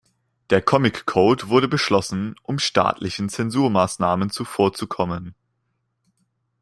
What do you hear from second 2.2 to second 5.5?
um staatlichen Zensurmaßnahmen zuvorzukommen.